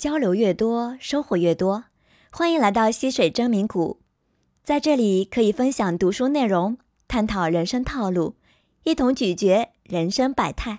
[0.00, 1.84] 交流越多，收获越多。
[2.32, 3.98] 欢迎来到溪水真名谷，
[4.64, 8.34] 在这里可以分享读书内容，探讨人生套路，
[8.84, 10.78] 一同咀嚼人生百态。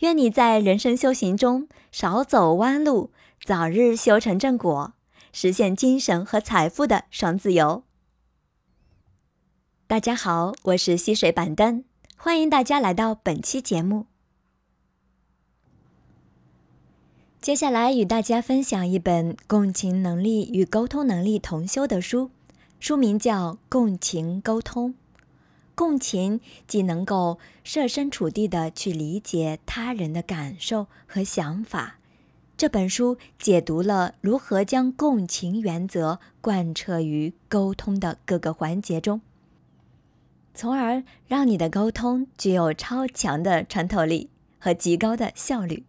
[0.00, 3.12] 愿你在人生修行中少走弯路，
[3.42, 4.92] 早日修成正果，
[5.32, 7.84] 实现精神和财富的双自由。
[9.86, 11.82] 大家好，我是溪水板凳，
[12.18, 14.08] 欢迎大家来到本期节目。
[17.44, 22.30] 接下来与大家分享一本共情能力与沟通能力同修的书，
[22.80, 24.92] 书名叫《共情沟通》。
[25.74, 31.98] 共情既能够设身处地的去理解他人的感受和想法，
[32.56, 39.20] 这本书解读了如何将共情原则贯彻于沟通的各个环节中，
[40.54, 45.84] 从而让你的沟通具有超强的穿透力和极高的效率。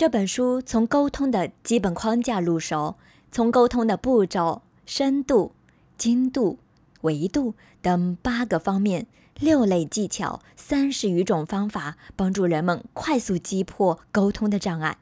[0.00, 2.96] 这本书从沟通的基本框架入手，
[3.30, 5.52] 从沟通的步骤、深度、
[5.98, 6.58] 精度、
[7.02, 9.06] 维度等八个方面、
[9.38, 14.96] 六类技巧、三十余种方法，帮助人们快速击破沟通的障碍。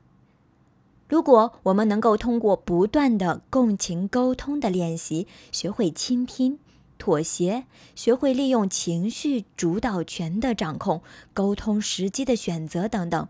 [1.09, 6.59] 如果我们能够通过不断的共情沟通的练习，学会倾听、
[6.99, 11.03] 妥协，学会利用情绪主导权的掌控、
[11.33, 13.29] 沟通时机的选择等等。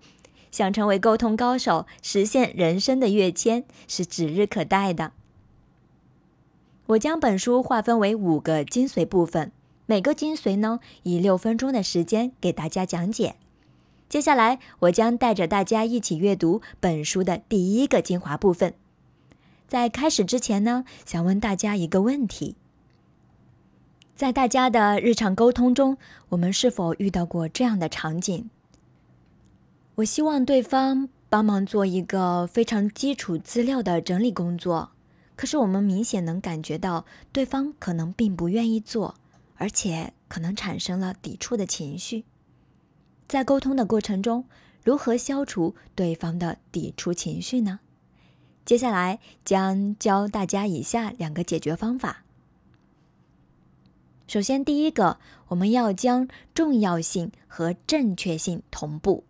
[0.51, 5.13] 想成为沟通高手，实现人生的跃迁是指日可待的。
[6.87, 9.53] 我将本书划分为五个精髓部分，
[9.87, 13.37] 每个精髓呢以六分钟的时间给大家讲解。
[14.09, 18.73] 接下来，我将带着大家一起阅读本书的第一个精华部分。
[19.67, 22.57] 在开始之前呢，想问大家一个问题：
[24.17, 25.99] 在大家的日常沟通中，
[26.31, 28.49] 我们是否遇到过这样的场景？
[29.99, 34.93] 我希望对方帮忙做一个非常基础资料的整理工作，
[35.35, 39.17] 可是我们明显能感觉到对方可能并不愿意做，
[39.57, 42.25] 而且可能产生了抵触的情绪。
[43.27, 44.45] 在沟通的过程中，
[44.85, 47.81] 如何消除对方的抵触情绪呢？
[48.65, 52.23] 接下来将教大家以下两个解决方法。
[54.29, 59.25] 首先，第一个，我们要将重要性和正确性同步。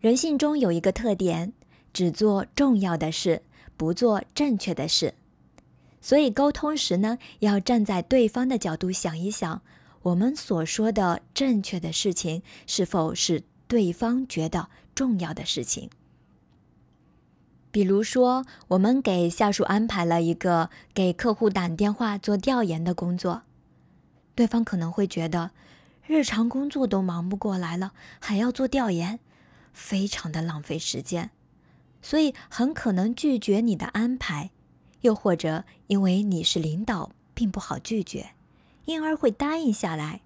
[0.00, 1.52] 人性中有一个特点，
[1.92, 3.42] 只做重要的事，
[3.76, 5.14] 不做正确的事。
[6.00, 9.60] 所以沟通时呢，要站在对方的角度想一想，
[10.02, 15.90] 我们所说的正确的事情，是否是对方觉得重要的事情？
[17.72, 23.42] 比如说，我们给下属安排了一个给客户打电话做调研的工作，
[24.36, 25.50] 对方可能会觉得，
[26.06, 29.18] 日常工作都忙不过来了，还要做调研。
[29.72, 31.30] 非常的浪费时间，
[32.02, 34.50] 所以很可能拒绝你的安排，
[35.00, 38.30] 又或者因为你是领导，并不好拒绝，
[38.84, 40.22] 因而会答应下来，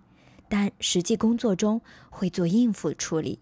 [0.48, 3.38] 但实际工作中会做应付处理，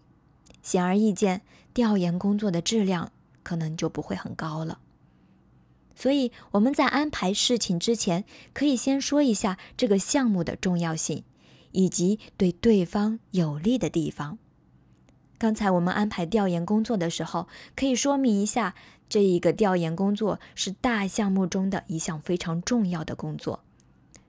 [0.61, 1.41] 显而易见，
[1.73, 3.11] 调研工作的质量
[3.43, 4.79] 可能就不会很高了。
[5.93, 8.23] 所以我们在安排事情之前，
[8.53, 11.23] 可以先说一下这个项目的重要性，
[11.73, 14.39] 以及对对方有利的地方。
[15.41, 18.75] 刚才我们安排调研工作的时候，可以说明一下，
[19.09, 23.63] 这一个调研工作是大项目中的一项非常重要的工作。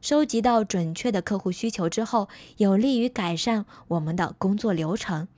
[0.01, 5.29] 收集到准确的客户需求之后，有利于改善我们的工作流程。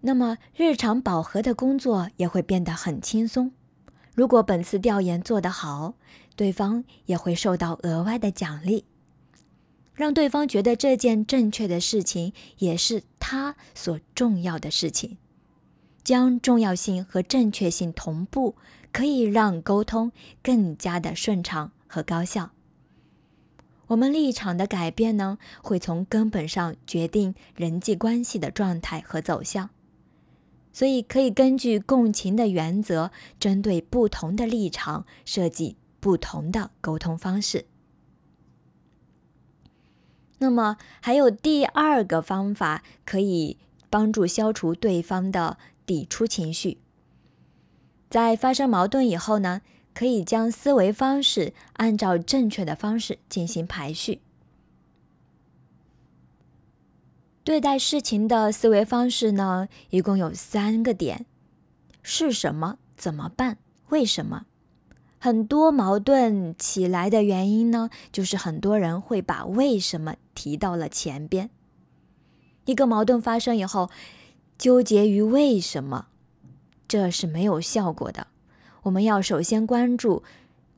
[0.00, 3.52] 那么日常饱和的工作也会变得很轻松。
[4.14, 5.92] 如果本次调研做得好，
[6.36, 8.86] 对方也会受到额外的奖励。
[9.94, 15.18] 让对方觉得这件正确的事情也是他所重要的事情，
[16.02, 18.56] 将重要性和正确性同步，
[18.92, 20.10] 可以让沟通
[20.42, 22.50] 更加的顺畅和高效。
[23.88, 29.70] 我们立场的改变呢，会从根本上决定人际关系的状态和走向，
[30.72, 37.66] 所以可以根据共情的原则，针对不同的立场设计不同的沟通方式。
[40.38, 43.58] 那么还有第二个方法可以
[43.88, 46.78] 帮助消除对方的抵触情绪。
[48.10, 49.62] 在发生矛盾以后呢，
[49.94, 54.20] 可以将思维方式按照正确的方式进行排序。
[57.42, 61.26] 对待事情的思维方式呢，一共有三个点：
[62.02, 62.78] 是什么？
[62.96, 63.58] 怎么办？
[63.90, 64.46] 为什么？
[65.24, 71.48] 很多矛盾起来的原因呢，就是很多人会把为什么提到了前边。
[72.66, 73.88] 一个矛盾发生以后，
[74.58, 76.08] 纠结于为什么，
[76.86, 78.26] 这是没有效果的。
[78.82, 80.22] 我们要首先关注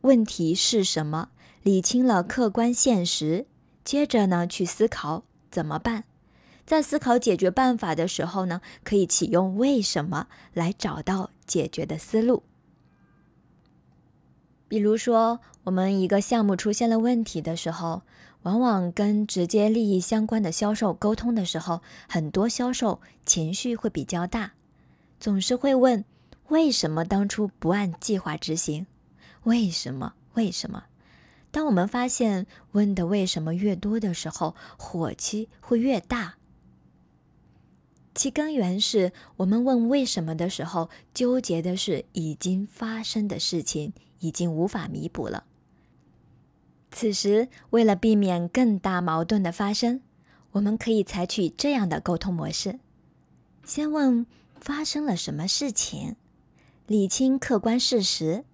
[0.02, 1.30] 问题是什么，
[1.64, 3.46] 理清了客观现实，
[3.82, 6.04] 接着呢去思考怎么办。
[6.64, 12.44] 在思考解决办法的时候呢，可以启用为什么来找到解决的思路。
[14.68, 18.02] 比如说，我们一个项目出现了问题的时候，
[18.42, 24.52] 往往跟直接利益相关的销售沟通的时候，很多销售情绪会比较大，
[25.20, 26.04] 总是会问
[26.48, 28.86] 为什么当初不按计划执行？
[29.44, 30.14] 为什么？
[30.34, 30.84] 为什么？
[31.52, 36.34] 当我们发现问的为什么越多的时候，火气会越大。
[38.14, 43.92] 其根源是我们问为什么的时候，纠结的是已经发生的事情。
[44.20, 45.44] 已经无法弥补了。
[46.90, 50.00] 此时，为了避免更大矛盾的发生，
[50.52, 52.78] 我们可以采取这样的沟通模式：
[53.64, 54.24] 先问
[54.60, 56.16] 发生了什么事情，
[56.86, 58.44] 理清客观事实，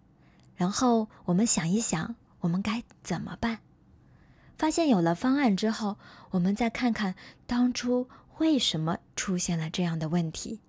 [0.56, 3.59] 然后我们想一想，我们该怎么办。
[4.56, 5.97] 发现有了方案之后，
[6.31, 7.14] 我们再看看
[7.47, 10.61] 当初为什么出现了这样的问题。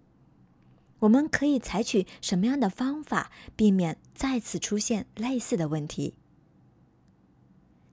[1.04, 6.14] 我们可以采取什么样的方法避免再次出现类似的问题？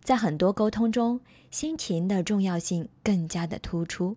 [0.04, 1.20] 在很多沟通中，
[1.50, 4.16] 心情的重要性更加的突出，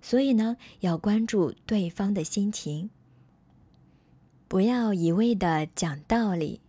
[0.00, 2.90] 所以呢，要关注对方的心情，
[4.46, 6.60] 不要一味的讲道理。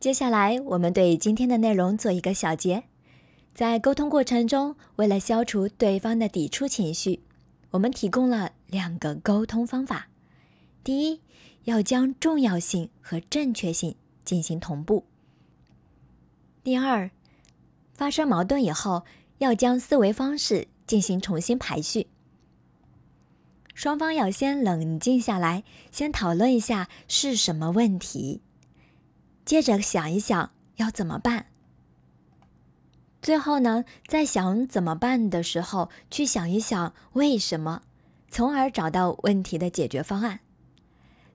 [0.00, 2.82] 接下来，我们对今天的内容做一个小结。
[3.54, 7.20] 在沟通过程中，为了消除对方的抵触情绪。
[7.70, 10.08] 我们提供了两个沟通方法：
[10.82, 11.20] 第一，
[11.64, 15.04] 要将重要性和正确性进行同步；
[16.62, 17.10] 第二，
[17.94, 19.04] 发生矛盾以后，
[19.38, 22.08] 要将思维方式进行重新排序。
[23.74, 28.40] 双方要先冷静下来，先讨论一下是什么问题，
[29.44, 31.46] 接着想一想要怎么办。
[33.20, 37.82] 最后呢，在想怎么办的时候，去想一想为什么，
[38.28, 40.40] 从而找到问题的解决方案。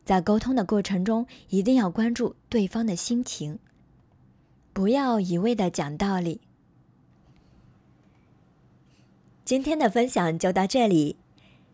[0.04, 3.60] 在沟通的过程中，一定要关注对方的心情，
[4.74, 6.42] 不要一味的讲道理。
[9.46, 11.18] 今天的分享就到这里，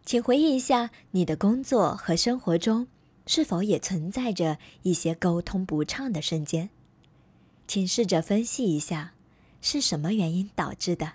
[0.06, 2.88] 请回忆一下你的工作和生活中
[3.26, 6.70] 是否也存在着一些沟通不畅的瞬间，
[7.68, 9.14] 请试着分析一下。
[9.60, 11.14] 是什么原因导致的？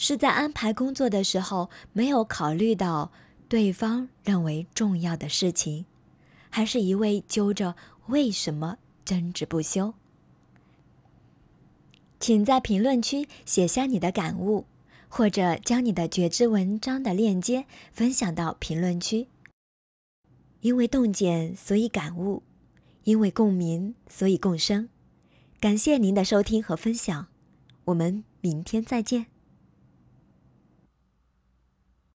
[0.00, 3.10] 是在安排工作的时候没有考虑到
[3.48, 5.86] 对方认为重要的事情，
[6.48, 7.74] 还是一味揪着
[8.06, 9.92] 为什么争执不休？
[12.20, 14.66] 请在评论区写下你的感悟，
[15.08, 19.26] 或者将你的觉知文章的链接分享到评论区。
[20.60, 22.42] 因为洞见，所以感悟；
[23.02, 24.88] 因为共鸣，所以共生。
[25.58, 27.26] 感谢您的收听和分享，
[27.86, 29.26] 我们明天再见。